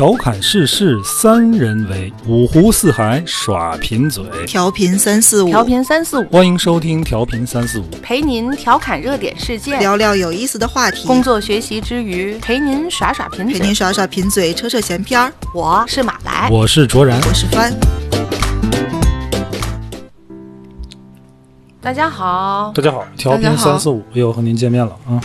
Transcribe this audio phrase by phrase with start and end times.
[0.00, 4.24] 调侃世事三人为，五湖四海耍贫嘴。
[4.46, 15.30] 调频三四五，调频三四五，欢迎收听调频三四五，陪您调侃热点事件，聊聊有意思的话题，工作学习之余陪您耍耍贫嘴，陪您耍耍贫嘴，扯扯闲篇儿。
[15.54, 17.70] 我是马来，我是卓然，我是帆。
[21.82, 25.20] 大家好，大家好，调频三四五又和您见面了啊。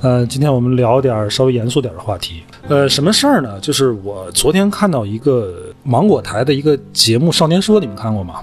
[0.00, 2.42] 呃，今天我们聊点儿稍微严肃点儿的话题。
[2.66, 3.58] 呃，什么事儿呢？
[3.60, 8.40] 就是我昨天看到一个芒果台的一个节目《少年说》，你们看过吗？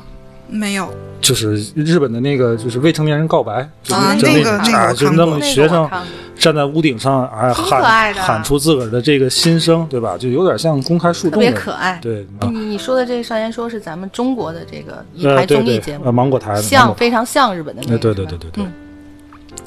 [0.48, 0.88] 没有，
[1.22, 5.90] 就是日本的那个，就是未成年人告白，就是啊就那个那个啊，就看过弄学生
[6.38, 10.16] 站在屋顶上，啊，挺可爱的喊喊出自个儿的这个心声，对吧？
[10.18, 12.00] 就有点像公开树特洞特，别可爱。
[12.00, 18.66] 对啊，你你说的这个少年说是咱们中国的这个一呃，台对对综艺节，目，呃，芒果台的像非常像日本的那哎，个，对对对对对。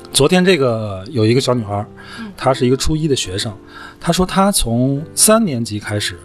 [0.09, 1.85] 嗯昨天这个有一个小女孩，
[2.37, 3.53] 她是一个初一的学生，
[4.01, 6.19] 她说她从三年级开始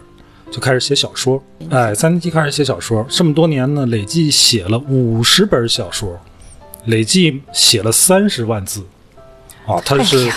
[0.50, 6.18] 就开始写小说，哎，三年级开始写小说，这么多年呢，累计写了五十本小说，
[6.86, 8.82] 累计写了三十万字，
[9.66, 10.30] 啊，她是。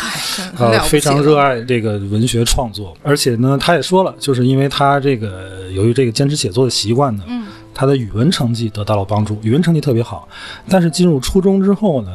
[0.55, 10.27] 呃，非常热爱这个文学创作，而且呢，他也说了，就是因为他这个由于这个坚持写作的习惯呢，嗯，他的语文成绩得到了帮助，语文成绩特别好。
[10.69, 12.11] 但是进入初中之后呢，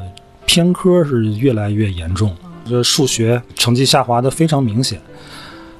[0.53, 2.36] 偏科是越来越严重，
[2.69, 5.00] 这数学成绩下滑的非常明显。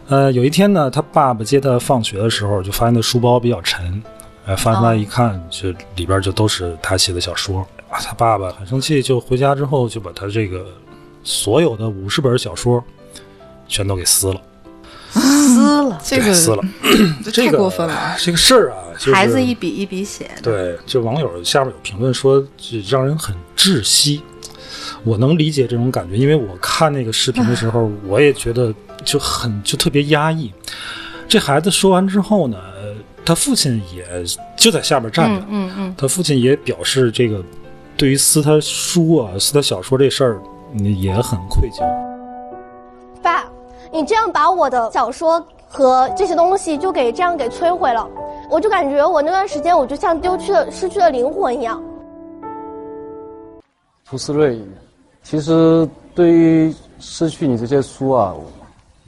[0.09, 4.03] 呃，有一天呢，他爸爸接他放学的时候，就发现他书包比较沉，
[4.47, 7.61] 呃，翻出来一看，就里边就都是他写的小说。
[7.91, 10.65] 啊，他爸爸很生气，就回家之后就把他这个
[11.23, 12.83] 所有的五十本小说
[13.69, 14.41] 全都给撕了，
[15.11, 16.65] 撕了，这个撕了。
[17.23, 18.17] 这这个太过分了。
[18.19, 24.23] 这个事儿啊，就是孩子一笔一笔写的，对，就网友下面有评论说，这让人很窒息。
[25.05, 30.53] 我能理解这种感觉，因为我看那个视频的时候，我也觉得就很就特别压抑。
[31.29, 34.05] 这孩子说完之后呢，呃他父亲也
[34.57, 37.43] 就在下边站着，嗯嗯嗯，他父亲也表示这个
[37.97, 40.41] 对于撕他书啊、撕他小说这事儿，
[40.75, 41.83] 嗯也很愧疚。
[43.22, 43.45] 爸，
[43.93, 48.09] 你这样把我的小说和这些东西就给这样给摧毁了，
[48.50, 51.83] 我就感觉我那段时间我就像丢去了失去了灵魂一样。
[54.05, 54.61] 涂思睿，
[55.22, 58.34] 其实对于失去你这些书啊，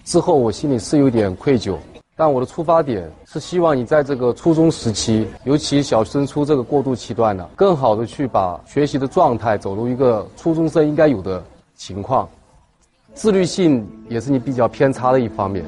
[0.05, 1.77] 之后我心里是有点愧疚。
[2.17, 11.43] 但我的出发点是希望你在这个初中时期，尤其小升初这个过渡期段呢，更好的去把学习的状态走入一个初中生应该有的
[11.75, 12.29] 情况。
[13.15, 15.65] 自律性也是你比较偏差的一方面。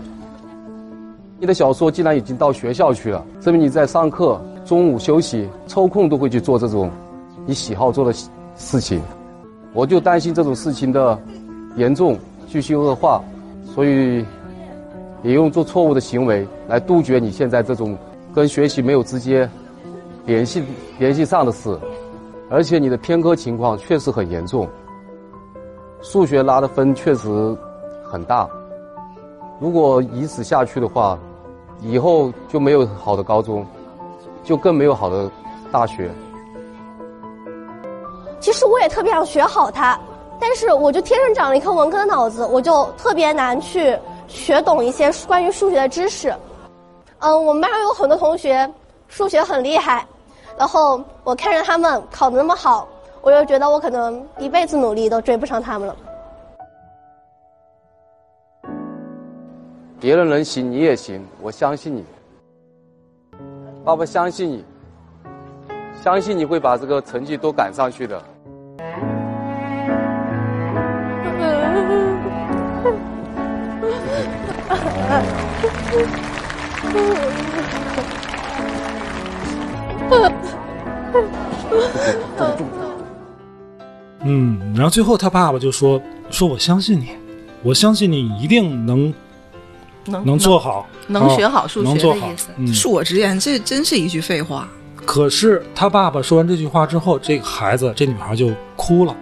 [1.40, 6.88] 你的小说既然已经到学校去了，证明你在上课、中午休息、抽空都会去做这种
[7.44, 8.16] 你喜好做的
[8.56, 9.02] 事情。
[9.76, 11.20] 我就担心这种事情的
[11.76, 13.22] 严重继续恶化，
[13.74, 14.24] 所以
[15.22, 17.94] 也用做错误的行为来杜绝你现在这种
[18.34, 19.46] 跟学习没有直接
[20.24, 20.64] 联系
[20.98, 21.78] 联系上的事，
[22.48, 24.66] 而且你的偏科情况确实很严重，
[26.00, 27.28] 数学拉的分确实
[28.02, 28.48] 很大，
[29.60, 31.18] 如果以此下去的话，
[31.82, 33.66] 以后就没有好的高中，
[34.42, 35.30] 就更没有好的
[35.70, 36.10] 大学。
[38.40, 39.98] 其实我也特别想学好它，
[40.38, 43.98] 但是我就天生长了一颗文科的脑子，我就特别难去
[44.28, 46.34] 学懂一些关于数学的知识。
[47.18, 48.70] 嗯，我们班上有很多同学
[49.08, 50.06] 数学很厉害，
[50.58, 52.86] 然后我看着他们考得那么好，
[53.22, 55.96] 我就觉得我可能一辈子努力都追不上他们了。
[59.98, 62.04] 别人能行，你也行，我相信你。
[63.82, 64.64] 爸爸相信你，
[66.06, 68.22] 相信你会把这个成绩都赶上去的。
[84.22, 86.00] 嗯，然后最后他爸爸就说
[86.30, 87.08] ：“说我相信你，
[87.64, 89.12] 我相信你一定能
[90.04, 92.50] 能能做好，能啊学好数学能做好的意思。
[92.58, 94.68] 嗯，恕我直言，这真是一句废话。
[95.06, 99.16] 可是他爸爸说完这句话之后，这个孩子，这女孩就哭了。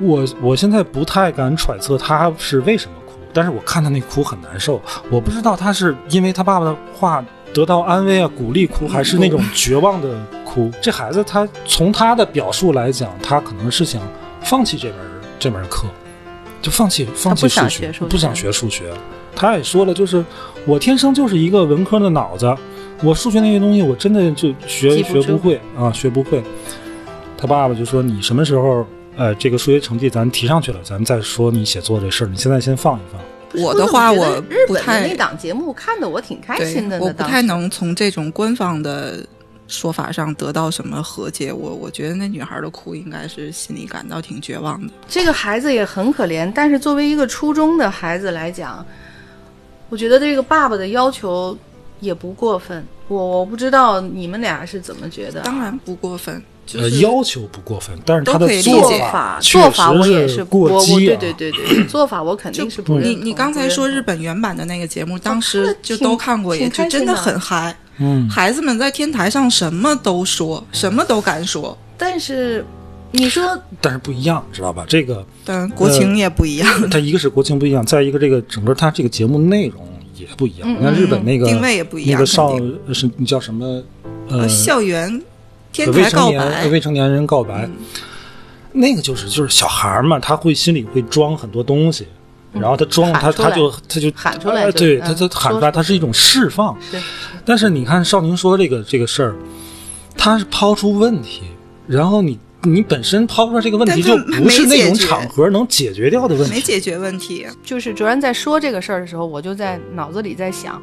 [0.00, 4.80] 我我现在不太敢揣测她是为什么哭，但是我看她那哭很难受。
[5.10, 10.70] 我不知道她是因为她爸爸的话得到安慰啊、鼓励哭，还是那种绝望的哭。
[10.80, 14.00] 这孩子他从他的表述来讲，他可能是想
[14.40, 14.96] 放弃这门
[15.38, 15.86] 这门课，
[16.62, 18.90] 就放弃放弃数学不想学数学。
[19.36, 20.24] 他也说了，就是
[20.66, 22.54] 我天生就是一个文科的脑子，
[23.02, 26.42] 我数学那些东西我真的就学不学不会啊，学不会。
[27.36, 33.20] 他爸爸就说：“你什么时候呃这个数学成绩咱提上去了，咱再说你写作这事儿，你现在先放一放。”
[33.60, 36.98] 我的话，我日本的那档节目看的我挺开心的。
[37.00, 39.26] 我不太能从这种官方的
[39.66, 41.52] 说法上得到什么和解。
[41.52, 44.92] 我我觉得那女孩的哭应该是心里感到挺绝望的。
[45.06, 48.86] 这个孩子也很可怜，但是作为一个初中的孩子来讲，
[49.90, 51.54] 我觉得这个爸爸的要求
[52.02, 52.84] 也不过分。
[53.08, 55.44] 我我不知道你们俩是怎么觉得啊？
[55.44, 61.16] 当然不过分，就呃，是要求不过分，但是他的做法做法我也是过激啊。
[61.20, 63.12] 对对对对， 做法我肯定是不认同。
[63.12, 67.74] 你你刚才说日本本原版的那个节目，当时就都看过，挺也就真的很嗨。
[67.98, 72.64] 嗯，孩子们在天台上什么都说，什么都敢说，但是
[73.10, 74.86] 你说但是不一样，知道吧？
[74.88, 79.86] 这个但国情也不一样，它一个是国情不一样，再一个这个整个它这个节目内容
[80.22, 80.68] 也不一样。
[80.68, 82.56] 嗯你看日本那个定位也不一样那个少
[82.92, 83.82] 是你叫什么？
[84.28, 85.20] 呃呃，，校园
[85.72, 87.72] 天未台告成年白，未成年人告白，嗯
[88.74, 92.06] 那个就是就是小孩儿嘛，他会心里会装很多东西，
[92.52, 96.74] 然后他装他他就他就喊出来对他他喊出来，说他是一种释放。
[96.90, 96.98] 是
[97.44, 99.34] 但是你看少宁说这个这个事儿，
[100.16, 101.42] 他是抛出问题，
[101.86, 106.54] 然后你你本身抛出来这个问题就不是那种场合能解决掉的问题。
[106.54, 107.46] 没解决问题。
[107.62, 110.80] 就是卓然在说这个事儿的时候，我就在脑子里在想，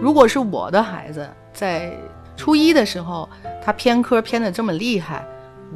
[0.00, 1.92] 如果是我的孩子在
[2.36, 3.28] 初一的时候，
[3.64, 5.26] 他偏科偏的这么厉害，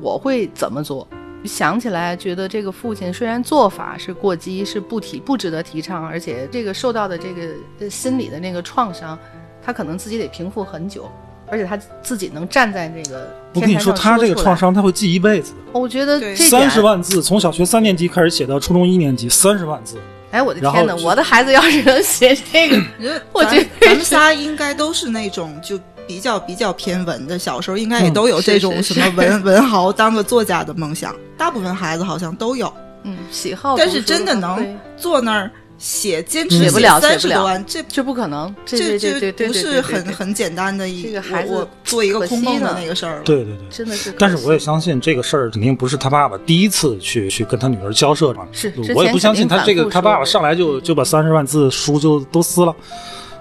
[0.00, 1.06] 我会怎么做？
[1.44, 7.49] 想起来，觉得这个父亲虽然做法是过激，是不提不值得提倡，而且这个受到的这个
[7.81, 9.19] 呃心理的那个创伤，
[9.61, 11.11] 他可能自己得平复很久，
[11.52, 15.78] 而且他自己能站在那个我跟你说，他这个创，伤他会记一辈子的。
[15.78, 19.99] 我觉得三十万字，从小学三年级开始写到初中一年级，三十万字。
[20.31, 20.96] 哎，我的天哪！
[20.96, 22.82] 我的孩子要是能写这个，
[23.34, 32.72] 我觉得咱咱们仨应该都是那种就比较比较偏文的，小时候应该也嗯都有这种什么文 文豪当个作家的梦想，大部分孩子好像都有。
[33.05, 35.50] 嗯，喜好，但是真的能坐那儿
[35.82, 43.23] 写，坚持写不了三十多万，这这不可能，这这不是很很简单的一个孩子做一个空洞的那个事儿了。
[43.25, 43.69] 对对对。
[43.69, 44.14] 真的是。
[44.17, 48.46] 但是我也相信这个事儿肯定不是他爸爸第一次去去跟他女儿交涉嘛。
[48.52, 52.73] 是我也不相信他这个他爸爸上来就就把三十万字书就都撕了。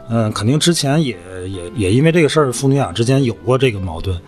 [0.10, 1.16] 嗯，肯定之前也
[1.48, 4.20] 也也因为这个事儿，父女俩之间有过这个矛盾。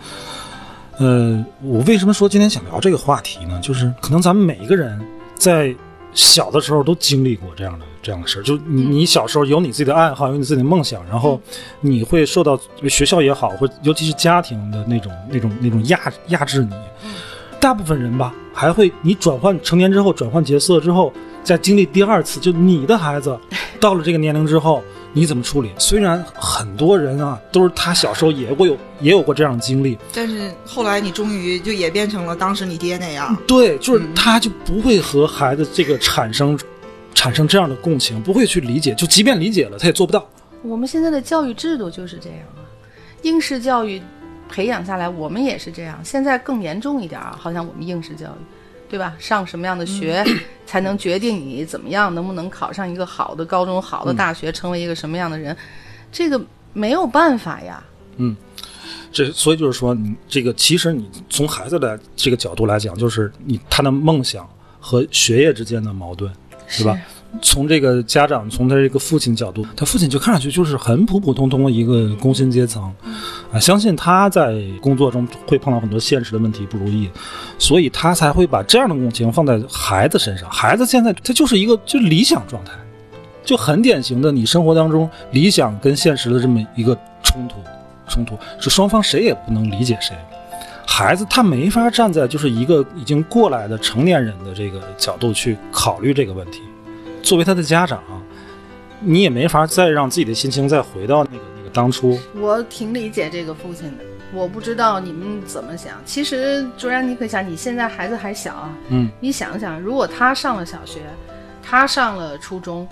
[0.99, 3.59] 呃，我为什么说今天想聊这个话题呢？
[3.63, 5.01] 就是可能咱们每一个人
[5.33, 5.73] 在
[6.13, 11.39] 小的时候都经历过这样的这样的事儿，就你你小时候有你自己的爱好，有你自己的梦想，然后
[11.81, 16.75] 你会受到学校也好，或尤其是家庭的那种那种那种压压制你。
[17.59, 21.13] 大部分人吧，还会你转换成年之后，转换角色之后，
[21.43, 23.39] 再经历第二次，就你的孩子
[23.79, 24.83] 到了这个年龄之后，
[25.13, 25.71] 你怎么处理？
[25.77, 33.37] 虽然很多人啊，都是他小时候也过有也有过这样的经历，但是后来你终于就也变成了当时你爹那样。
[33.47, 36.59] 对，就是嗯他就不会和孩子这个产生
[37.13, 40.27] 产生这样的共情，不会去理解，就即便理解了，他也做不到。
[40.63, 42.65] 我们现在的教育制度就是这样啊，
[43.21, 44.01] 应试教育
[44.49, 45.99] 培养下来，我们也是这样。
[46.03, 48.43] 现在更严重一点啊，好像我们应试教育，
[48.93, 49.15] 对吧？
[49.17, 50.23] 上什么样的学、
[50.67, 55.57] 才能决定你怎么样，能不能考上一个好的高中、好的大学，成为一个什么样的人？
[56.11, 56.39] 这个
[56.73, 57.83] 没有办法呀。
[58.17, 58.35] 嗯
[59.11, 64.47] 这所以就是说，你这个其实你从孩子的这个角度来讲，就是你他的梦想
[64.79, 66.31] 和学业之间的矛盾，
[66.77, 66.95] 对吧？
[67.41, 72.83] 从这个家长，从他这个父亲角度，他父亲就看上去就是很普普通通的一个工薪阶层，
[73.51, 77.09] 啊，相信他在工作中会碰到很多现实的问题不如意，
[77.57, 80.49] 所以他才会把这样的共情放在孩子身上。
[80.49, 82.71] 孩子现在他就是一个就理想状态，
[83.43, 87.55] 就很典型的你生活当中理想跟现实的这么一个冲突，
[88.07, 90.15] 冲突是双方谁也不能理解谁。
[90.85, 96.61] 孩子他没法站在就是一个已经过来的成年人的这个角度去考虑这个问题。
[97.23, 98.03] 作为他的家长，
[98.99, 102.19] 你也没法再让自己的心情再回到那个那个当初。
[102.35, 104.03] 我挺理解这个父亲的，
[104.33, 105.93] 我不知道你们怎么想。
[106.05, 110.99] 其实卓然，你可想，你现在孩子还小啊，嗯，你想想，如果他上了小学，
[111.63, 112.85] 他上了初中，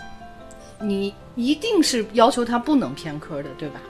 [0.79, 3.81] 你一定是要求他不能偏科的，对吧？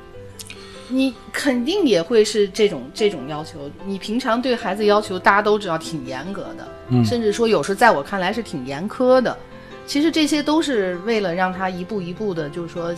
[0.90, 3.70] 你肯定也会是这种这种要求。
[3.86, 9.38] 你平常对孩子要求，大家都知道挺严格的，嗯甚至说有时候在我看来是挺严苛的。
[9.86, 12.94] 其实这些都是为了让他一步一步的，就是说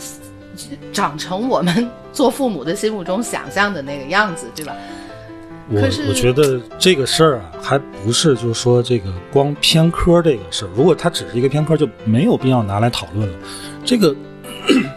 [0.92, 4.74] 长成我们做父母的心目中想象的那个样子，对吧？
[5.70, 10.68] 我我觉得这个事儿啊，还不是就是说这个光偏科这个事儿。
[10.76, 13.38] 如果他只是一个偏科，就没有必要拿来讨论了。
[13.82, 14.14] 这个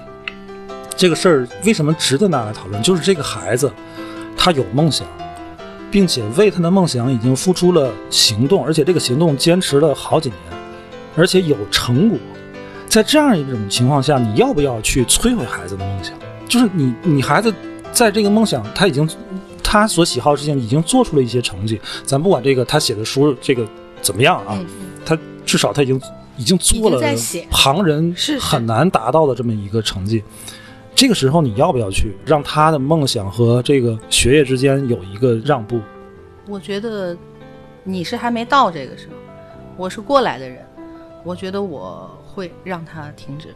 [0.97, 2.83] 这个事儿为什么值得拿来讨论？
[2.83, 3.71] 就是这个孩子
[4.35, 5.07] 他有梦想，
[5.89, 10.56] 并且为他的梦想已经付出了行动，而且这个行动坚持了好几年，
[11.17, 12.17] 而且有成果。
[12.87, 16.13] 在这样一种情况下，你要不要去摧毁孩子的梦想？
[16.47, 17.53] 就是你，你孩子
[17.91, 19.07] 在这个梦想，他已经
[19.61, 21.79] 他所喜好的事情已经做出了一些成绩。
[22.05, 23.67] 咱不管这个他写的书这个
[24.01, 24.65] 怎么样啊，嗯
[25.05, 26.01] 他至少他已经
[26.37, 27.01] 已经做了
[27.51, 30.23] 旁人是是很难达到的这么一个成绩。
[30.95, 35.79] 这个时候，你要不要去让他的梦想和这个学业之间有一个让步？
[36.47, 37.15] 我觉得
[37.83, 39.13] 你是还没到这个时候，
[39.75, 40.65] 我是过来的人，
[41.27, 43.53] 我觉得我会让他停止，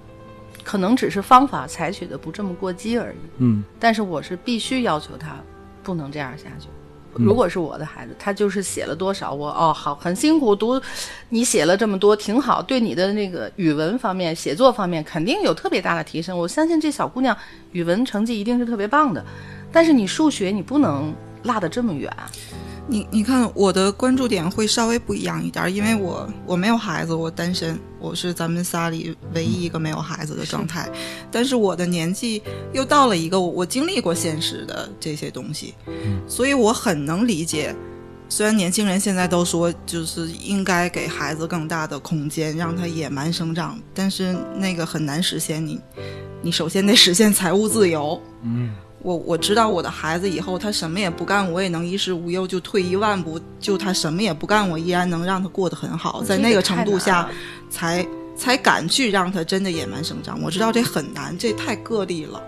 [0.62, 3.18] 可能只是方法采取的不这么过激而已。
[3.38, 5.38] 嗯但是我是必须要求他
[5.82, 6.68] 不能这样下去。
[7.16, 10.82] 嗯如果是我的孩子，他就是写了多少，我哦好很辛苦读，
[11.30, 16.38] 你写了这么多挺好，对你的那个语文方面、写作方面肯定有特别大的提升。
[16.38, 17.36] 我相信这小姑娘
[17.72, 19.24] 语文成绩一定是特别棒的，
[19.74, 21.14] 但是你数学你不能
[21.44, 22.10] 落得这么远。
[22.88, 30.90] 你你看我的关注点会稍微不一样一点，因为我我没有孩子，我单身，我是咱们仨里唯一一个没有孩子的状态。
[31.32, 32.42] 但是我的年纪
[32.74, 35.74] 又到了一个我我经历过现实的这些东西，
[36.28, 37.74] 所以我很能理解。
[38.28, 45.80] 虽然年轻人现在都说就是应该给孩子更大的空间，让他野蛮生长，但是那个很难实现你。
[46.42, 48.74] 你首先得实现财务自由，嗯
[49.04, 57.28] 我我知道我的孩子以后他什么也不干，我也能衣食无忧，就退一万步，就他什么也不干，我依然能让他过得很好，在那个程度下，
[57.70, 58.06] 才
[58.38, 60.42] 才敢去让他真的野蛮生长。
[60.42, 62.42] 我知道这很难，这太个例了。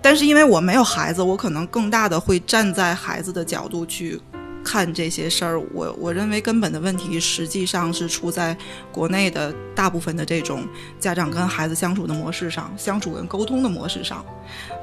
[0.00, 4.20] 但是因为我没有孩子，我可能更大的会站在孩子的角度去
[4.64, 5.60] 看这些事儿。
[5.72, 8.56] 我我认为根本的问题实际上是出在
[8.90, 10.66] 国内的大部分的这种
[10.98, 14.24] 家长跟孩子相处的模式上，相处跟沟通的模式上。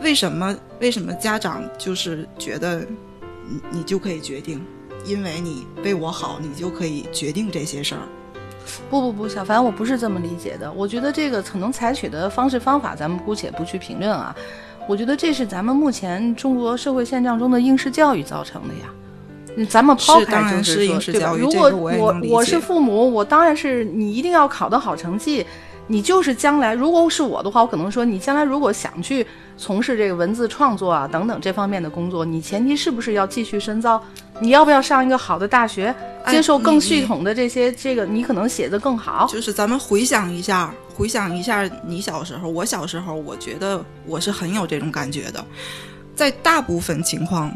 [0.01, 2.85] 为什么为什么家长就是觉得
[3.50, 4.63] 你你就可以决定，
[5.03, 8.01] 因为你为我好，你就可以决定这些事儿？
[8.89, 10.71] 不不不，小凡，我不是这么理解的。
[10.71, 14.35] 我觉得这个可能采取的方式方法，咱们姑且不去评论啊。
[14.88, 18.81] 我觉得这是咱们目前中国社会现状中的应试教育造成的呀。
[19.55, 21.27] 嗯咱们抛开就是说，应试对吧？
[21.27, 25.46] 教育如果我我我是父母，我当然是你一定要考得好成绩。
[25.88, 29.27] 你就是将来，如果是我的话，我可能说，你将来如果想去
[29.58, 34.01] 从事这个文字创作啊等等这方面的工作，你前提是不是要继续深造？
[34.39, 35.93] 你要不要上一个好的大学，
[36.24, 39.27] 哎接受更系统的这些这个，你可能写的更好。
[39.29, 45.43] 就是咱们回想一下，回想一下你小时候，我小时候，我觉得我是很有这种感觉的。
[46.15, 47.51] 在大部分情况，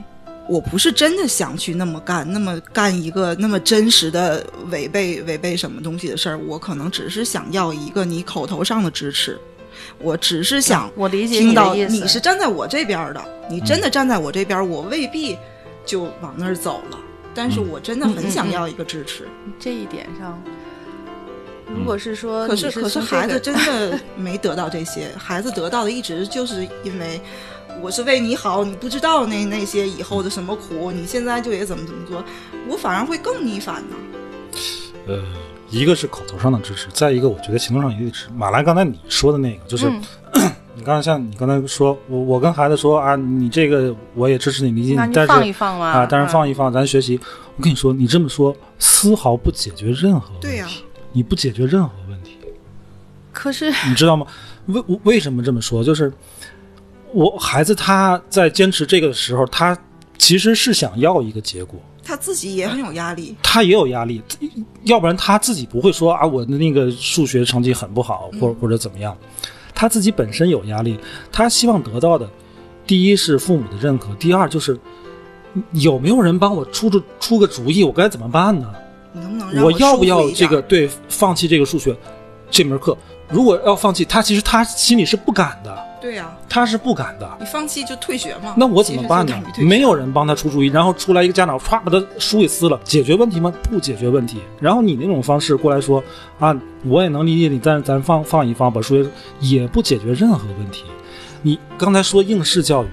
[0.48, 6.38] 我不是真的想去那么干，那么干一个那么真实的违背违背什么东西的事儿。
[6.38, 9.40] 我可能只是想要一个你口头上的支持，
[10.00, 11.40] 我只是想我理解
[11.88, 15.36] 你是站在我这边儿的，你真的站在我这边儿，我未必
[15.86, 17.00] 就往那儿走了。
[17.34, 19.28] 但是我真的很想要一个支持。
[19.60, 20.42] 这一点上，
[21.76, 27.20] 如果是说你可是可是孩子真的没得到这些，孩子得到的一直就是因为
[27.82, 32.24] 我是为你好，你不知道那那些以后的什么苦，你现在就得怎么怎么做，
[32.68, 33.96] 我反而会更逆反呢。
[35.08, 35.22] 呃，
[35.70, 38.28] 一个是口头上的支持，再一个我觉得行动上也得支持。
[38.36, 39.88] 马兰刚才你说的那个，就是、
[40.34, 47.20] 嗯 你刚才像你刚才说，我我跟孩子说啊，你这个我也支持你理解你你，但是放一放嘛啊，但是嗯放一放，咱学习。
[47.56, 52.38] 我跟你说，你这么说丝毫不解决任何问题，你不解决任何问题，
[53.32, 54.26] 可是你知道吗？
[54.66, 55.84] 为为什么这么说？
[55.84, 56.12] 就是
[57.14, 59.78] 我孩子他在坚持这个的时候，他
[60.18, 64.22] 其实是想要一个结果，他自己也很有压力，他也有压力，
[64.84, 69.16] 要不然他自己不会说啊，我的那个数学成绩很不好，或者或者怎么样，
[69.74, 71.00] 他自己本身有压力，
[71.32, 72.30] 他希望得到的，
[72.86, 74.78] 第一是父母的认可，第二就是
[75.72, 78.72] 有没有人帮我出出出个主意，我该怎么办呢？
[79.14, 81.96] 能不能让我要不要这个对放弃这个数学
[82.52, 82.98] 这门课？
[83.30, 87.28] 如果要放弃，他其实他心里是不敢的，对呀、他是不敢的。
[87.40, 88.54] 你放弃就退学嘛。
[88.56, 93.52] 那我怎么办呢没有人帮他出主意，然后出来一个家长唰把他书给撕了，解决问题吗？
[93.64, 94.38] 不解决问题。
[94.60, 96.04] 然后你那种方式过来说
[96.38, 99.10] 啊，我也能理解你，但是咱放放一放，把数学
[99.40, 100.84] 也不解决任何问题。
[101.42, 102.88] 你刚才说应试教育，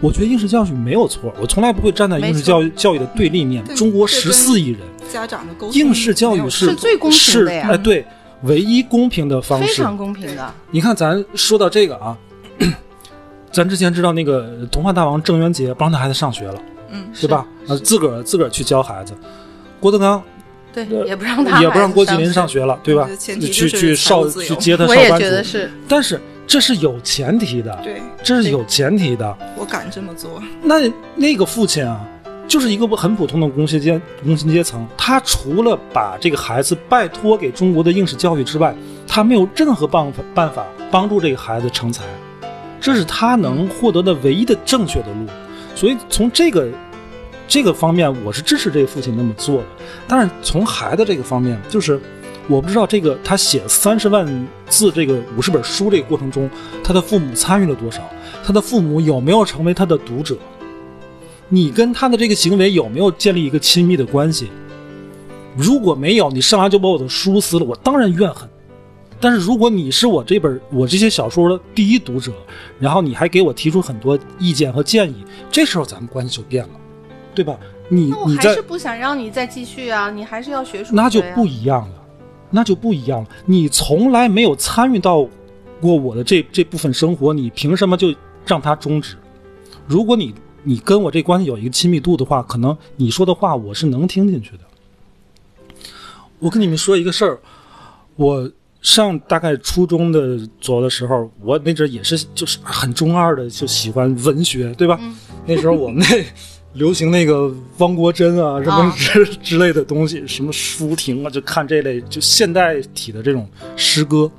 [0.00, 3.64] 我觉得应试教育没有错，我从来不会站在应试教育教育的对立面。
[3.74, 4.80] 中国十四亿人，
[5.12, 8.06] 家长的沟通应试教育是是最公平的呀是哎，对，
[8.42, 9.66] 唯一公平的方式。
[9.66, 10.54] 非常公平的。
[10.70, 12.16] 你看，咱说到这个啊，
[13.52, 16.60] 咱之前知道那个童话大王郑渊洁不让他孩子上学了，
[16.90, 17.46] 嗯，对吧？
[17.68, 19.14] 啊，自个儿自个儿去教孩子。
[19.80, 20.22] 郭德纲
[20.72, 22.64] 对，呃也不让他也不让郭麒麟上学。
[22.64, 29.36] 了，对吧去去少去接他我也上班族，觉得是，但是这是有前提的，对这是有前提的。
[29.56, 30.42] 我敢这么做。
[30.62, 30.74] 那
[31.14, 32.04] 那个父亲啊，
[32.46, 38.74] 就是一个很普通的工薪阶工薪阶层，他除了把这个孩子拜托给中国的应试教育之外，
[39.08, 42.04] 他他没有任何办法办法帮助这个孩子成才，
[42.86, 45.26] 这是他能获得的唯一的正确的路。
[45.74, 46.68] 所以从这个
[47.48, 49.64] 这个方面，我是支持这个父亲那么做的。
[50.06, 52.00] 但是从孩子这个方面，就是
[52.46, 54.24] 我不知道这个他写三十万
[54.68, 56.48] 字这个五十本书这个过程中，
[56.84, 58.00] 他的父母参与了多少？
[58.44, 60.36] 他的父母有没有成为他的读者？
[61.48, 64.48] 你跟他的这个行为有没有建立一个亲密的关系？
[65.56, 68.48] 如果没有，你上来就把我的书撕了，我当然怨恨。
[69.20, 72.32] 但是如果你是我这本我这些小说的第一读者，
[72.78, 76.74] 然后你还给我提出很多意见和建议，这时候咱们关系就变了，
[77.34, 77.58] 对吧？
[77.88, 81.94] 你那我你在还是不想让你再继续啊，你还是要学数学、那就不一样了，
[82.50, 83.28] 那就不一样了。
[83.44, 85.26] 你从来没有参与到
[85.80, 88.12] 过我的这这部分生活，你凭什么就
[88.44, 89.16] 让它终止？
[89.86, 94.60] 如果你你跟我这关系有一个亲密度的话，可能你说的话我是能听进去的。
[96.40, 97.38] 我跟你们说一个事儿，
[98.16, 98.50] 我
[98.86, 104.96] 上大概初中的左右的时候，我那阵也是就是很中二的，就喜欢文学，对吧？
[105.44, 106.24] 那时候我们那
[106.74, 114.30] 流行那个汪国真啊，什么啊之、之类的东西，什么舒婷啊，就看这类就现代体的这种诗歌。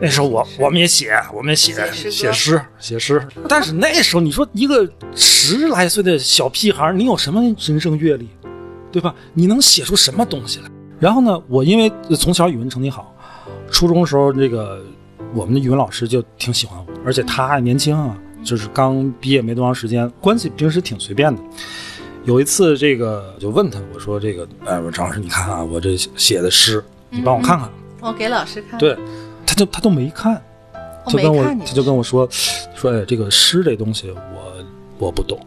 [0.00, 8.28] 那时候我我们也写，我们也写写诗写诗，但是那时候你说一个十来岁的小屁孩，你有什么人生阅历，
[8.92, 9.12] 对吧？
[9.34, 10.70] 你能写出什么东西来？
[11.00, 13.12] 然后呢，我因为从小语文成绩好，
[13.70, 14.82] 初中的时候那个
[15.34, 21.42] 我们的语文老师就挺喜欢我，而且他还年轻啊，就是刚毕业没多长时间，关系平时挺随便的。
[22.24, 27.70] 有一次，这个就问他，我说这个，哎，我说张老师，你看啊，我这写的诗，你帮我看看。
[28.00, 28.78] 我给老师看。
[28.78, 28.96] 对，
[29.46, 30.40] 他就他都没看，
[31.06, 32.28] 就跟我他就跟我说
[32.74, 34.64] 说，哎，这个诗这东西我
[34.98, 35.40] 我不懂，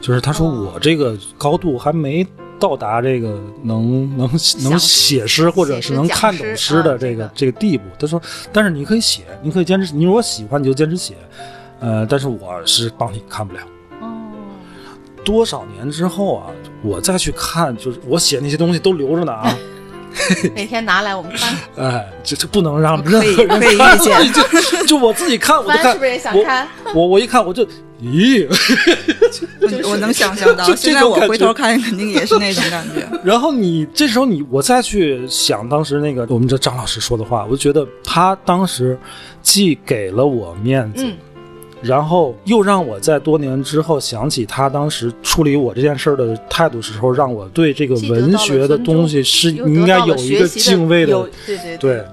[0.00, 2.26] 就是他说哦我这个高度还没
[2.58, 4.30] 到达这个能能
[4.62, 7.84] 能写诗或者是能看懂诗诗的这个啊这个地步。
[7.98, 8.20] 他说，
[8.52, 11.14] 但是你可以写，你可以坚持，你如果喜欢你就坚持写，
[11.80, 13.60] 呃，但是我是帮你看不了。
[14.00, 14.06] 哦，
[15.24, 16.46] 多少年之后啊，
[16.82, 19.54] 我再去看，就是我写那些东西都留着呢啊，
[20.54, 26.66] 每天拿来我们看 哎，这这不能让任何人可以看意见就就我自己看，我就看，是不是也想我看？
[26.94, 27.66] 我我一看我就，
[28.02, 28.46] 咦，
[29.60, 33.06] 我我能想象到， 现在我回头看肯定也是那种感觉。
[33.24, 38.98] 然后你这时候你我再去想当时那个我们这张老师说的话，我就觉得他当时
[39.42, 41.14] 既给了我面子，嗯，
[41.80, 52.04] 然后又让我在多年之后想起他当时处理我这件事儿的态度时候，让我对这个文学的东西是又应该有一个敬畏有的，对对对。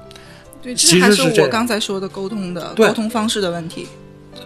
[0.62, 3.86] 对，其这还是我刚才说的沟通的沟通方式的问题。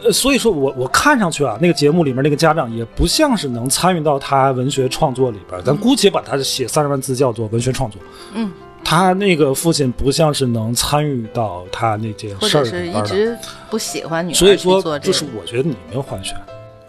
[0.04, 8.02] 呃，所以说我我看上去啊，那个节目里面那个家长也不像是能参与到他文学创作里边儿，咱姑且把他写三十万字叫做文学创作。
[8.34, 8.52] 嗯，
[8.84, 13.38] 他那个父亲不像是能参与到他那件事儿一直
[13.70, 15.26] 不喜欢女儿所以说就是。
[15.38, 16.36] 我觉得你没有换选。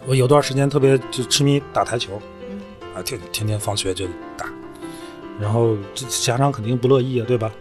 [0.05, 2.19] 我有段时间特别就痴迷打台球，
[2.49, 2.59] 嗯
[2.95, 4.05] 啊，天天天放学就
[4.37, 4.45] 打，
[5.39, 7.51] 然后这家长肯定不乐意啊，对吧？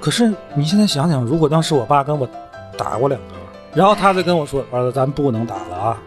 [0.00, 2.26] 可是你现在想想，如果当时我爸跟我
[2.78, 3.34] 打过两个，
[3.76, 6.02] 然后他再跟我说：“儿子，咱不能打了啊！”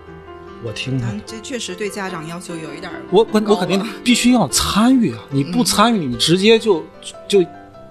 [0.65, 5.19] 我听他这确实对家长要求有一点儿我我我肯定必须要参与啊！
[5.29, 6.84] 你不嗯参与，你直接就
[7.29, 7.41] 就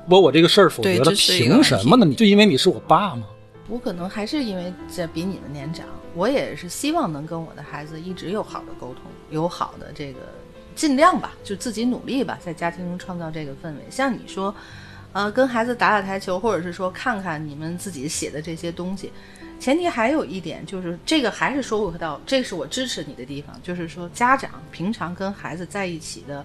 [0.07, 2.05] 把我这个事儿否决了，凭什么呢？
[2.05, 3.23] 你就因为你是我爸吗？
[3.69, 10.19] 我可能还是因为这比你们年长，我也是希望能跟我的孩子一直有好的沟通，有好的这个
[10.75, 13.81] 尽量吧，就自己努力吧，在家庭中创造这个氛围。
[13.89, 14.55] 像你说，
[15.15, 19.11] 呃，跟孩子打打台球，或者是说看看你们自己写的这些东西，
[19.61, 26.45] 前提还有一点就是，这个还是说回到，这是我支持你的地方，就是说家长平常跟孩子在一起的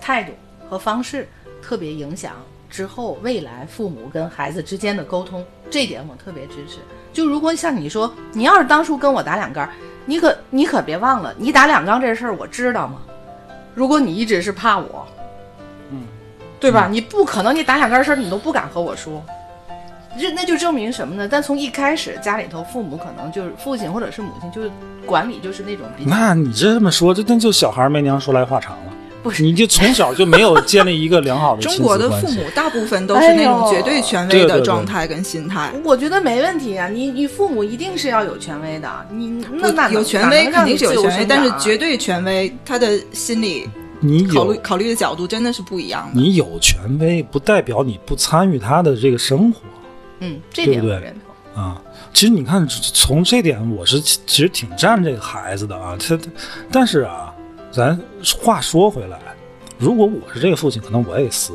[0.00, 0.32] 态度
[0.68, 1.26] 和方式，
[1.62, 2.34] 特别影响
[2.68, 6.78] 之后未来父母跟孩子之间的沟通，这点我特别支持。
[7.14, 9.72] 就如果像你说，你要是当初跟我打两杆儿，
[10.04, 13.00] 你可你可别忘了，你打两缸这事儿我知道吗？
[13.74, 15.08] 如果你一直是怕我，
[15.90, 16.04] 嗯，
[16.60, 16.88] 对吧？
[16.90, 19.24] 你不可能，你打两杆儿事儿你都不敢和我说。
[20.18, 21.28] 这那就证明什么呢？
[21.28, 24.70] 但从一开始家里头父母可能就是父亲或者是母亲就是
[25.04, 28.92] 管理就是那种比较那你这么说，这那就小孩没娘说来话长了。
[29.20, 35.72] 不是你就从小就没有建立一个良好的中国的父母大部分都是那种绝对权威的状态跟心态。
[35.84, 43.68] 我觉得没问题啊，你你父母一定是要有权威的，你那那有权威肯定是有权威，但是绝对权威，他的心理
[43.98, 46.20] 你考虑考虑的角度真的是不一样的。
[46.20, 49.60] 你有权威，不代表你不参与他的这个生活
[50.20, 51.16] 嗯，这对不对点我认
[51.54, 51.62] 同。
[51.62, 51.82] 啊。
[52.14, 55.96] 其实你看，从这点我是其其实挺站这个孩子的啊。
[55.98, 56.22] 他，他
[56.72, 57.32] 但是啊，
[57.70, 57.98] 咱
[58.40, 59.18] 话说回来，
[59.78, 61.52] 如果我是这个父亲，可能我也撕，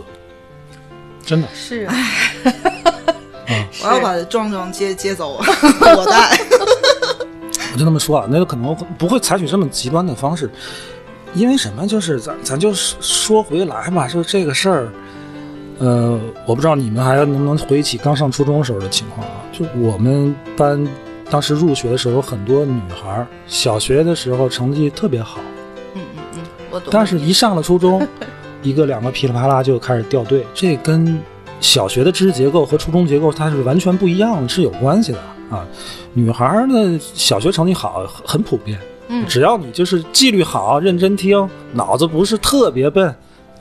[1.25, 1.47] 真的。
[1.53, 1.95] 是啊，
[3.83, 6.37] 我要把壮壮接接走，我带。
[7.73, 10.49] 我就那么说啊，那个可能不会采取这么极端的方式，
[11.33, 11.87] 因为什么？
[11.87, 14.93] 就是咱咱就说回来吧，就这个事儿，
[15.83, 19.33] 呃，我不知道你们还能不能回忆起刚上初中时候的情况啊？
[19.51, 20.81] 就我们班
[21.29, 25.41] 当时入学的时候，很多女孩儿小学的时候成绩特别好，
[25.93, 26.41] 嗯嗯嗯，
[26.71, 26.87] 我懂。
[26.89, 28.07] 但是一上了初中，
[28.63, 31.19] 一个两个噼里啪啦就开始掉队，这跟
[31.59, 35.19] 小学的知识结构和初中结构它是完全不一样的，是有关系的
[35.49, 35.67] 啊。
[36.13, 43.13] 女孩儿呢，小学成绩好很普遍，嗯只要你就是纪律好、认真听，脑子不是特别笨，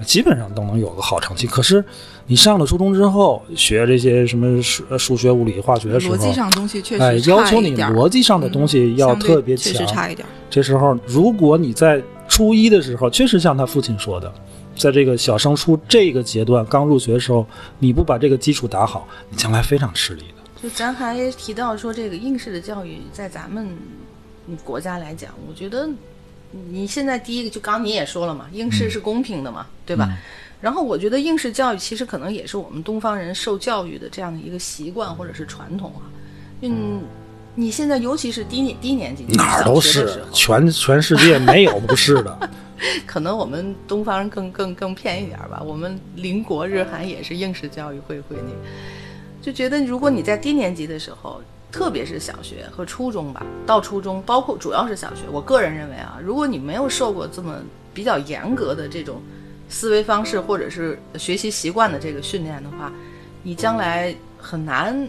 [0.04, 1.46] 基本上都能有个好成绩。
[1.46, 1.84] 可是
[2.26, 9.84] 你上了初中之后，学这些什么数呃数学、物理、化学的时候，逻辑上东西确实哎，要求你差一点儿逻辑上的东西要特别确实。
[9.86, 10.30] 差一点儿。
[10.48, 14.32] 这时候，如果你在初一的时候，确实像他父亲说的，
[14.76, 17.44] 在这个小升初这个阶段刚入学的时候，
[17.78, 20.62] 你不把这个基础打好，你将来非常吃力的。
[20.62, 23.68] 就咱还提到说，这个应试的教育在咱们
[24.62, 25.88] 国家来讲，我觉得
[26.70, 30.08] 你现在第一个，就刚你也说了嘛，应试是公平的嘛，对吧？
[30.62, 36.08] 然后我觉得应试教育其实可能也是我们东方人受教育的这样的一个习惯或者是传统啊。
[36.60, 37.02] 嗯，
[37.54, 42.50] 你现在尤其是低年低年级哪儿都是全全世界没有不是的。
[43.06, 45.62] 可能我们东方人更更更偏一点儿吧。
[45.64, 48.56] 我们邻国日韩也是应试教育会会那个，
[49.40, 57.56] 就觉得如果你在低年级的时候，特别是小学和初中吧，到初中，包括主要是小学，我个人认为啊，如果你没有受过这么
[57.94, 59.22] 比较严格的这种
[59.72, 62.92] 思维方式或者是学习习惯的这个训练的话，
[63.42, 65.08] 你将来很难。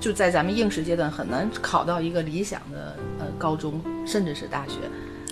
[0.00, 4.74] 就在咱们应试阶段很难考到一个理想的呃高中，甚至是大学。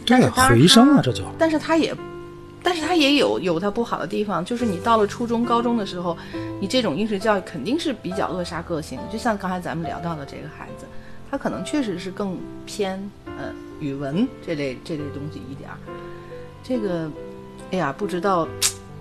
[0.06, 1.92] 但对啊，是当然回升啊，这就但是他也，
[2.62, 6.16] 但是他也有有他不好的地方，就是你到了初中、高中的时候，
[6.60, 8.96] 你这种应试教育肯定是比较扼杀个性。
[9.12, 10.86] 就像刚才咱们聊到的这个孩子，
[11.28, 15.76] 他可能确实是更偏呃语文这类这类东西一点儿。
[16.62, 17.10] 这个，
[17.72, 18.46] 哎呀，不知道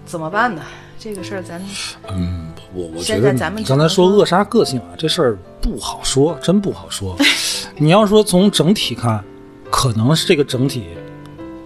[0.05, 0.61] 怎么办呢？
[0.99, 1.61] 这个事儿咱
[2.09, 7.15] 嗯，我我觉得咱们刚才说说扼杀个性啊，这事儿不好说，真不好说。
[7.77, 9.23] 你要说从整体看，
[9.71, 10.89] 可能是这个整体，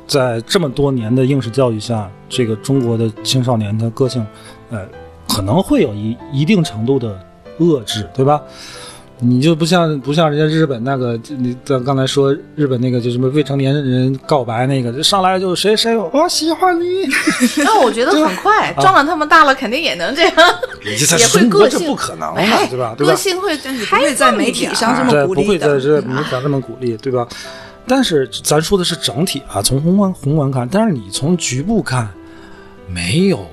[0.08, 4.24] 在这么多年的应试教育下，这个中国的青少年的个性，
[4.70, 4.88] 呃，
[5.28, 7.20] 可能会有一一定程度的
[7.60, 8.40] 遏制，对吧？
[9.20, 17.06] 你就不像不像人家日本那个，你咱刚才说日本那个就什么未成年人告白那个，就上来就谁谁我喜欢你，
[17.64, 20.34] 那我觉得很快， 壮壮他们大了肯定也能这样，
[20.84, 21.86] 也会个性。
[21.88, 22.34] 不可能
[22.70, 22.96] 对吧？
[22.98, 23.16] 个？
[23.16, 27.28] 性会不会在媒体上这么鼓励，不会在这媒体上这么鼓励，对吧？
[27.88, 32.10] 但是咱说的是整体啊，从宏观宏观看，但是你从局部看，
[32.88, 33.46] 没有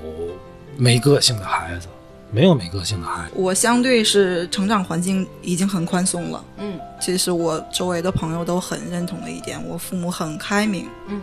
[0.77, 1.87] 没个性的孩子，
[2.31, 3.31] 没有没个性的孩子。
[3.35, 9.61] 我相对是成长环境已经很宽松了，嗯这是我周围的朋友都很认同的一点。
[9.67, 11.21] 我父母很开明，嗯，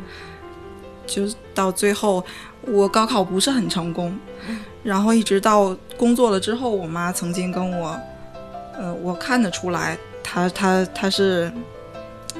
[1.06, 2.24] 就是到最后
[2.62, 4.16] 我高考不是很成功，
[4.48, 7.98] 嗯然后一直到工作了之后，我妈曾经跟我，
[8.78, 11.52] 呃，我看得出来，她她她是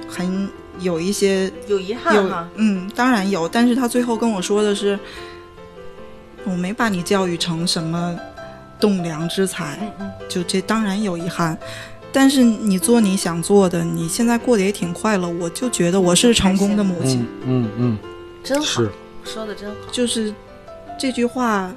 [0.09, 0.49] 很
[0.81, 2.49] 有一些有遗憾有哈。
[2.55, 4.99] 嗯，当然有，但是她最后跟我说的是，
[6.45, 8.19] 我没把你教育成什么
[8.81, 9.79] 栋梁之才，
[10.29, 11.59] 就这当然有遗憾。
[12.11, 17.21] 但是你做你想做的，你现在过得也挺快乐，我就觉得我是成功的母亲。
[17.45, 17.99] 嗯嗯嗯，
[18.43, 18.91] 真好，是
[19.25, 19.77] 说的真好。
[19.93, 20.35] 就是
[20.99, 21.71] 这句话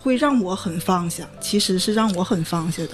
[0.00, 2.92] 会让我很放下，其实是让我很放下的。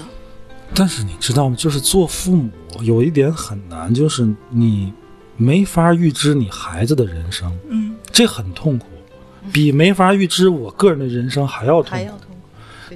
[0.75, 1.55] 但是你知道吗？
[1.57, 4.93] 就是做父母有一点很难，就是你
[5.37, 8.87] 没法预知你孩子的人生，嗯，这很痛苦，
[9.53, 11.91] 比没法预知我个人的人生还要痛苦。
[11.91, 12.34] 还要痛苦，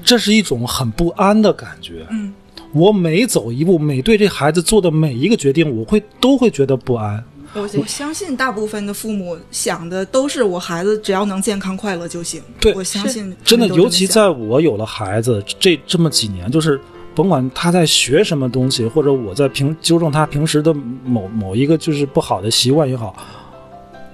[0.05, 2.07] 这是一种很不安的感觉。
[2.11, 2.33] 嗯，
[2.73, 7.23] 我每走一步，每对这孩子做的每一个决定，我会都会觉得不安。
[7.55, 12.43] 我我相信大部分的父母想的都是我孩子只要能健康快乐就行。
[12.61, 16.79] 对我相信真的，尤其在我有了孩子这这么几年，就是
[17.15, 23.17] 甭管他在学什么东西，或者我在平纠正他平时的某某一个就是不好的习惯也好，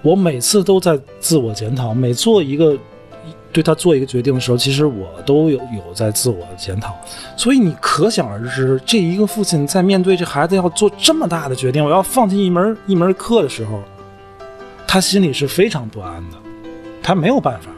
[0.01, 1.93] 我每次都在自我检讨。
[1.93, 2.79] 每做一个
[3.55, 6.95] 对他做一个决定的时候，其实我都有有在自我检讨。
[7.37, 13.81] 所以你可想而知，这一个父亲在面对这孩子要做这么大的决定，我要放弃一门 一门课的时候，
[14.89, 16.37] 他心里是非常不安的，
[17.01, 17.71] 他没有办法。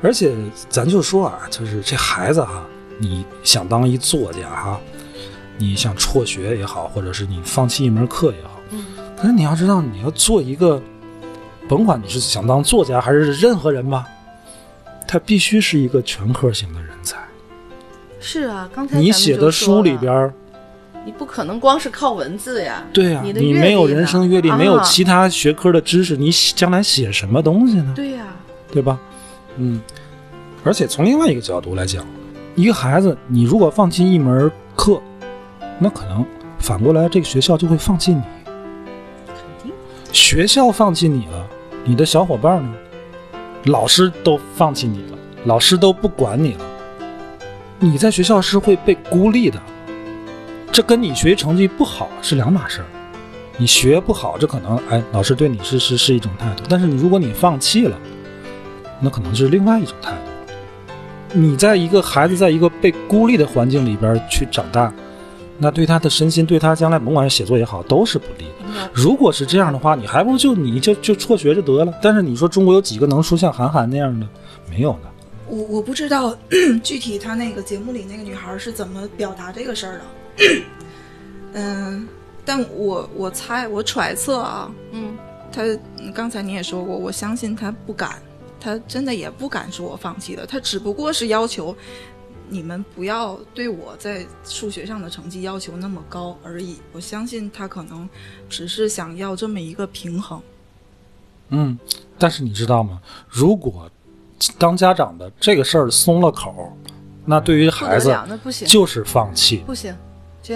[0.00, 0.32] 而且
[0.68, 2.64] 咱就说啊，就是这孩子哈、
[2.98, 4.80] 你想当一作家哈、
[5.58, 8.84] 你想辍学也好，或者是你放弃一门课也好，嗯，
[9.16, 10.80] 可是你要知道，你要做一个，
[11.68, 14.06] 甭管你是想当作家还是任何人吧，
[15.06, 17.18] 他必须是一个全科型的人才。
[18.20, 20.34] 是啊，刚才你写的书里边儿
[21.06, 22.84] 你不可能光是靠文字呀。
[22.92, 27.92] 对呀、你没有人生阅历，没有啊其他学科的知识，你将来写什么东西呢？
[27.96, 28.26] 对呀、
[28.70, 29.00] 对吧？
[29.56, 29.80] 嗯，
[30.62, 32.06] 而且从另外一个角度来讲，
[32.54, 35.00] 一个孩子，你如果放弃一门课，
[35.78, 36.24] 那可能
[36.58, 38.20] 反过来这个学校就会放弃你。
[39.26, 39.72] 肯定
[40.12, 41.46] 学校放弃你了，
[41.84, 42.74] 你的小伙伴呢？
[43.64, 46.64] 老师都放弃你了，老师都不管你了，
[47.78, 49.60] 你在学校是会被孤立的。
[50.72, 52.86] 这跟你学习成绩不好是两码事儿。
[53.58, 57.98] 你学不好，这可能哎，老师对你是是是一种态度，但是你如果你放弃了，
[58.98, 60.54] 那可能是另外一种态度。
[61.34, 64.90] 你在一个孩子在一个被孤立的环境里边去长大，
[65.62, 68.90] 那对他的身心，对他将来甭管是写作也好，都是不利的。
[68.94, 71.92] 如果是这样的话，你还不如就你就就辍学就得了。
[72.00, 74.26] 但是你说中国有几个能出像韩寒那样的？
[74.70, 75.10] 没有的。
[75.48, 76.34] 我我不知道
[76.82, 80.04] 具体他那个节目里那个女孩是怎么表达这个事儿的。
[81.52, 82.08] 嗯，
[82.44, 85.16] 但我我猜我揣测啊，嗯，
[85.52, 85.62] 他
[85.98, 88.22] 嗯刚才你也说过，我相信他不敢，
[88.60, 91.76] 他真的也不敢说我放弃的，他只不过是要求
[92.50, 96.76] 你们不要对我在数学上的成绩要求那么高而已。
[96.92, 98.06] 我相信他可能
[98.48, 100.42] 只是想要这么一个平衡。
[101.50, 101.78] 嗯，
[102.18, 103.00] 但是你知道吗？
[103.28, 103.90] 如果
[104.58, 106.76] 当家长的这个事儿松了口，
[107.24, 108.14] 那对于孩子
[108.66, 109.58] 就是放弃。
[109.66, 109.94] 不行。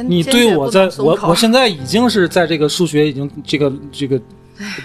[0.06, 4.20] 你对我在我我现在已经是在这个数学已经这个这个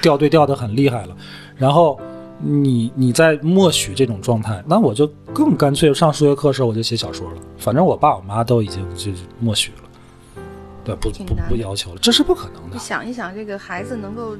[0.02, 1.18] 掉队掉的很厉害了，
[1.58, 2.00] 然后
[2.42, 10.42] 你你在默许这种状态，那我就更干脆上数学课的时候我就写小说了，反正我爸我妈都已经就默许了，
[10.86, 12.80] 对，不不不要求了，这是不可能的你的。
[12.80, 14.38] 想一想，这个孩子能够，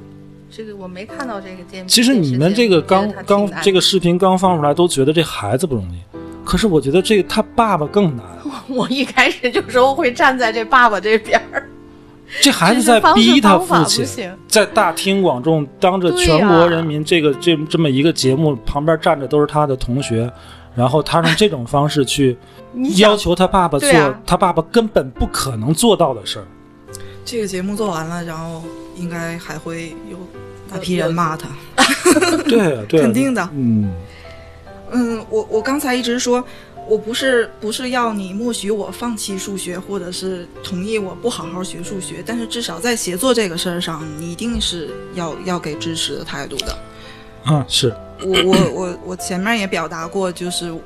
[0.50, 1.88] 这个我没看到这个界面。
[1.88, 5.98] 其实你们这个刚刚这个视频刚放出来，都觉得这孩子不容易，
[6.44, 8.24] 可是我觉得这个他爸爸更难。
[8.66, 11.69] 我一开始就说会站在这爸爸这边儿，
[12.40, 14.06] 这孩子在逼他父亲，
[14.46, 20.30] 在大庭广众当着全国人民，这个这这么一个节目旁边站着都是他的同学，
[20.74, 22.36] 然后他用这种方式去
[22.98, 26.46] 要求他爸爸做啊他爸爸根本不可能做到的事儿。
[27.24, 28.62] 这个节目做完了，然后
[28.96, 30.16] 应该还会有
[30.70, 31.48] 大批人骂他。
[32.48, 33.92] 对啊，对啊，肯定的嗯，
[34.92, 36.44] 嗯，我我刚才一直说，
[36.90, 46.76] 我不是不是要你默许我放弃数学，或者是同意我不好好学数学，但是至少在写作这个事儿上，你一定是要要给支持的态度的。
[47.44, 50.76] 啊，是，我我我我前面也表达过，就是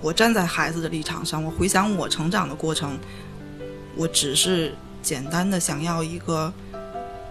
[0.00, 2.98] 我站在孩子的立场上，我回想我成长的过程，
[3.94, 6.50] 我只是简单的想要一个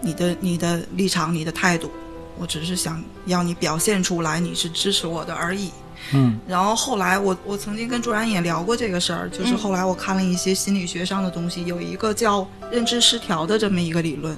[0.00, 1.90] 你的你的立场、你的态度，
[2.38, 5.72] 我只是想要你表现出来你是支持我的而已。
[6.12, 6.38] 嗯。
[6.46, 9.56] 然后后来我我曾经跟卓然也聊过这个事儿，就是嗯。
[9.56, 14.36] 后来我看了一些心理学上的东西，有一个叫认知失调的这么一个理论，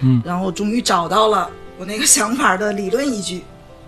[0.00, 0.22] 嗯。
[0.24, 3.42] 然后我终于找到了我那个想法的理论依据。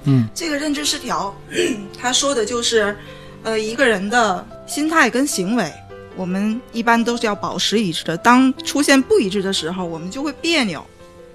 [0.05, 0.29] 嗯。
[0.35, 1.35] 这个认知失调，
[2.01, 2.97] 他说的就是，
[3.43, 5.73] 呃，一个人的心态跟行为，
[6.17, 8.17] 我们一般都是要保持一致的。
[8.17, 10.85] 当出现不一致的时候，我们就会别扭，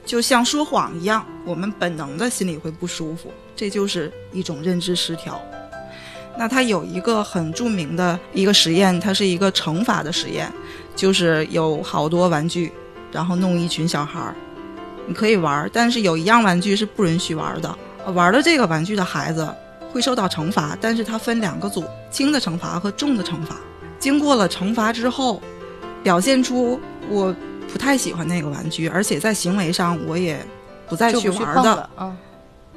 [0.10, 5.39] 就像说谎一样，我们本能的心里会不舒服，这就是一种认知失调。
[6.36, 10.52] 那它有一个很著名的一个实验，它是一个惩罚的实验，
[10.95, 12.72] 就是有好多玩具，
[13.12, 14.36] 然后弄一群小孩儿，
[15.06, 17.78] 你可以玩儿，但是有一样玩具是不允许玩儿的。
[18.04, 19.48] 呃玩了这个玩具的孩子
[19.91, 23.56] 会受到惩罚，但是它分两个组，轻的惩罚和重的惩罚。
[24.00, 25.39] 经过了惩罚之后，
[26.02, 27.36] 表现出我
[27.71, 30.43] 不太喜欢那个玩具，而且在行为上我也
[30.88, 31.89] 不再去去玩的。
[31.97, 32.17] 嗯，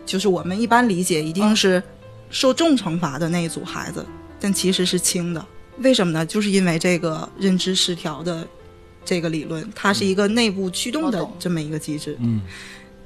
[0.05, 1.83] 就是我们一般理解一定是
[2.31, 4.05] 受重惩罚的那一组孩子，
[4.41, 5.45] 但其实是轻的。
[5.79, 6.25] 为什么呢？
[6.25, 8.47] 就是因为这个认知失调的
[9.05, 12.17] 这个理论，它是一个内部驱动的这么一个机制。
[12.21, 12.41] 嗯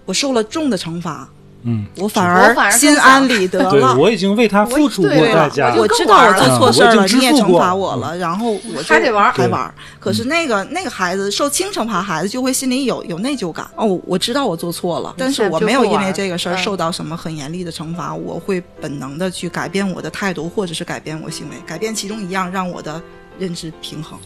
[0.05, 1.29] 我受了重的惩罚，
[1.69, 3.97] 嗯，我反而心安理 得对了。
[3.97, 9.75] 我已经为他付出过对代价我知道我做错事儿了，你也惩罚我了，然后我就还得玩还玩。
[9.99, 13.69] 可是那个那个孩子受轻惩罚，孩子就会心里有有内疚感。
[13.75, 23.03] 哦，我知道我做错了，但是我没有因为这个事儿嗯受到什么很严厉的惩罚，我会本能的去改变我的态度，或者是改变我行为，改变其中一样，让我的
[23.39, 24.17] 认知平衡。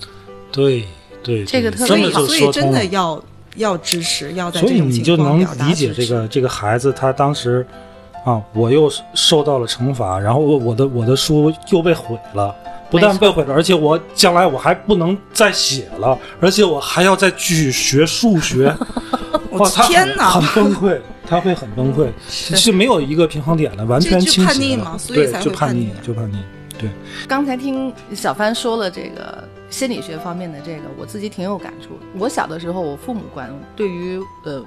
[0.53, 0.87] 对
[1.23, 2.71] 对，这个特别好所以真。
[2.71, 3.23] 的要
[3.57, 7.67] 要支持，要在所以这种情你就能况表达理解这个这个孩子，他当时
[8.25, 12.55] 啊，我又受到了惩罚，然后我我的我的书又被毁了，
[12.91, 18.75] 不但被毁了，而且我将来我还不能再写了，而且我还要再继续学数学。
[19.51, 26.37] 我天哪很崩溃，他会很崩溃， 是没有一个平衡点的，完全这就叛逆嘛所以对，才就叛逆会叛逆，就叛逆。
[26.79, 26.89] 对，
[27.27, 31.99] 刚才听小帆说了这个心理学方面的这个，我自己挺有感触。
[32.19, 34.63] 我小的时候，我父母管对于呃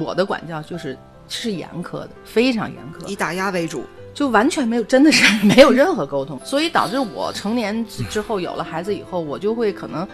[0.00, 3.84] 我的管教就是是严苛的，非常严苛，以打压为主。
[4.14, 10.06] 就完全没有，真的是 没有任何沟通，所以导致我成年之后有了孩子以后，我就会可能，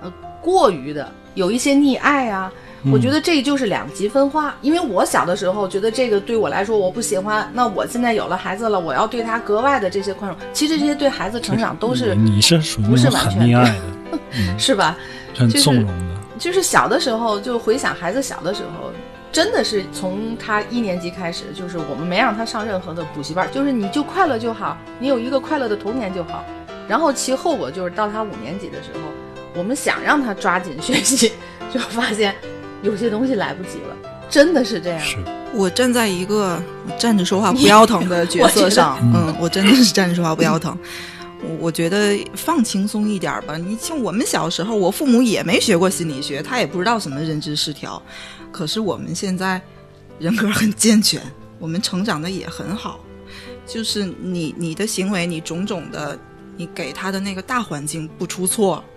[0.00, 2.52] 呃，过于的有一些溺爱啊。
[2.90, 10.38] 我觉得这就是两极分化，因为我小的时候觉得这个对我来说我不喜欢，那我现在有了孩子了，我要对他格外的这些宽容。
[10.52, 14.96] 其实这些对孩子成长都是你是属于不是完全很溺爱的， 是吧？
[15.36, 16.20] 很就是纵容的。
[16.38, 18.90] 就是小的时候就回想孩子小的时候，
[19.30, 26.42] 真的是从他一年级开始，就是我们没让他上任何的补习班，就是你就快乐就好，你有一个快乐的童年就好。
[26.88, 29.00] 然后其后果就是到他五年级的时候，
[29.54, 31.32] 我们想让他抓紧学习，
[31.72, 32.34] 就发现
[32.82, 33.96] 有些东西来不及了，
[34.28, 35.00] 真的是这样。
[35.00, 35.16] 是，
[35.54, 36.62] 我站在一个
[36.98, 40.76] 站着说话不腰疼的角色上，嗯，我真的是站着说话不腰疼。
[41.42, 43.56] 我我觉得放轻松一点吧。
[43.56, 48.02] 你像我们小时候，我父母也没学过心理学，他也不知道什么认知失调。
[48.52, 49.60] 可是我们现在
[50.18, 51.20] 人格很健全，
[51.58, 53.00] 我们成长的也很好。
[53.66, 56.18] 就是你你的行为，你种种的，
[56.56, 58.89] 你给他的那个大环境不出错嗯，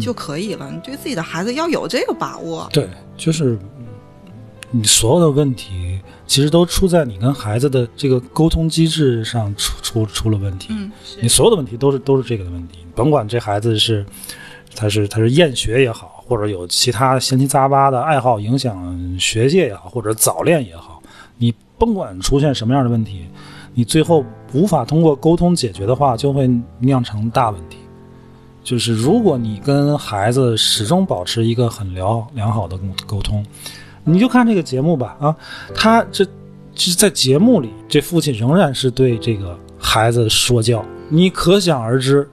[0.00, 0.70] 就可以了。
[0.70, 2.68] 你对自己的孩子要有这个把握。
[2.72, 3.86] 对，就是嗯
[4.70, 10.68] 你所有的问题，其实都出在你跟孩子的这个沟通机制上出出出了问题。
[10.70, 14.04] 嗯，你所有的问题都是都是这个的问题，甭管这孩子是
[14.74, 21.00] 他是他是厌学也好，或者有其他闲七杂八的爱好影响学业也好，或者早恋也好，
[21.38, 23.26] 你甭管出现什么样的问题，
[23.72, 27.78] 你最后无法通过沟通解决的话，就会酿成大问题。
[28.66, 33.46] 就是如果你跟孩子始终保持一个很良良好的沟沟通，
[34.02, 35.36] 你就看这个节目吧啊，
[35.72, 36.24] 他这
[36.74, 42.28] 其实在节目里，这父亲仍然是对这个孩子说教，你可想而知，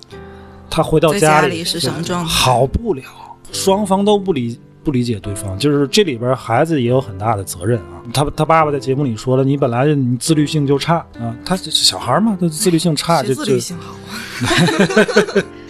[0.72, 3.04] 他回到在家家里是什么状态好不了，
[3.52, 8.02] 双方都不理不理解对方，就是这里边孩子也有很大的责任啊。
[8.12, 15.46] 他他爸爸在节目里说了，你本来你自律性就差啊，他小孩嘛，他自律性差谁就就自律性好啊？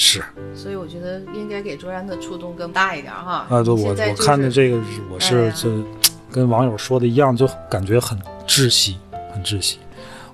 [0.00, 0.22] 是
[0.54, 3.44] 所以我觉得应该给卓然的触动更大一点哈。
[3.50, 4.78] 啊，对我我看的这个
[5.12, 5.68] 我是这
[6.30, 8.96] 跟网友说的一样，就感觉很窒息，
[9.34, 9.78] 很窒息。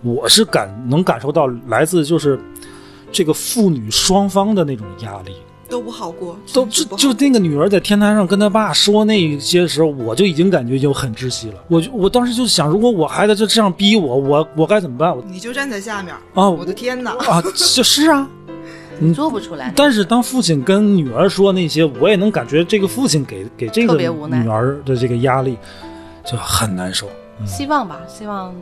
[0.02, 2.38] 我是感能感受到来自就是
[3.10, 5.34] 这个父女双方的那种压力。
[5.66, 11.64] 都不好过，都就就那个女儿在天台上跟她爸说那些时候，我就已经感觉就很窒息了。
[11.68, 15.16] 我就我当时就想，如果我孩子就这样逼我，我我该怎么办？
[15.16, 17.12] 我你就站在下面啊我的天哪！
[17.12, 17.40] 啊，
[17.74, 18.28] 就是啊。
[19.14, 19.72] 做不出来。
[19.76, 25.56] 但是当父亲跟女儿说那些，我也能感觉这个父亲给给这个特别无奈女儿的这个压力
[26.24, 27.08] 就很难受。
[27.40, 28.54] 嗯希望吧，希望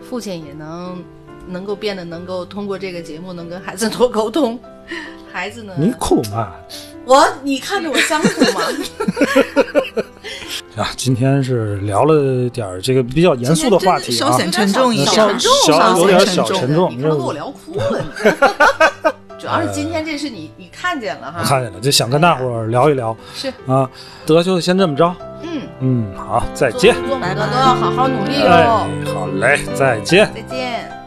[0.00, 1.02] 父亲也能
[1.48, 4.58] 能够变得能够通过这个节目能跟孩子多沟通。
[5.32, 5.72] 孩子呢？
[5.78, 6.52] 你哭嘛？
[7.06, 8.60] 我你看着我像哭吗？
[10.76, 16.90] 啊，今天是聊了点儿这个比较严肃的话题啊稍显，沉重一点稍小沉重稍有点小显沉重。
[16.94, 18.04] 你他妈给我聊哭了，
[19.04, 19.10] 你
[19.42, 23.90] 主要是今天这是你你看见了哈，我看见了，就想跟大伙儿聊一聊是啊。
[24.24, 26.94] 得就先这么着，嗯，嗯，好，再见。
[27.08, 28.64] 做母的都要好好努力哎，，
[29.12, 30.32] 好嘞，再见。
[30.32, 31.01] 再见。